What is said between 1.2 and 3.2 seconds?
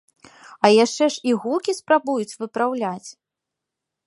і гукі спрабуюць выпраўляць!